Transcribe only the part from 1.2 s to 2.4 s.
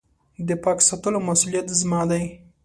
مسولیت زما دی.